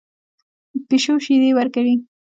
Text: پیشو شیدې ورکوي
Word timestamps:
پیشو 0.87 1.13
شیدې 1.25 1.49
ورکوي 1.55 1.95